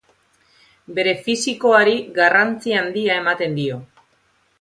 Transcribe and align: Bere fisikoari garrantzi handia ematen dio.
Bere 0.99 1.11
fisikoari 1.27 1.93
garrantzi 2.15 2.75
handia 2.81 3.19
ematen 3.25 3.55
dio. 3.61 3.79